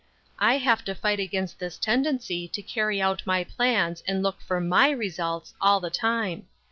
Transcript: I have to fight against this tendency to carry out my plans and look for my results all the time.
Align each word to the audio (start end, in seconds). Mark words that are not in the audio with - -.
I 0.39 0.57
have 0.57 0.83
to 0.85 0.95
fight 0.95 1.19
against 1.19 1.59
this 1.59 1.77
tendency 1.77 2.47
to 2.47 2.61
carry 2.63 2.99
out 2.99 3.21
my 3.23 3.43
plans 3.43 4.01
and 4.07 4.23
look 4.23 4.41
for 4.41 4.59
my 4.59 4.89
results 4.89 5.53
all 5.61 5.79
the 5.79 5.91
time. 5.91 6.47